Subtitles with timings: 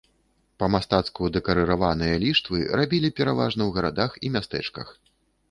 [0.61, 4.87] Па-мастацку дэкарыраваныя ліштвы рабілі пераважна ў гарадах і мястэчках.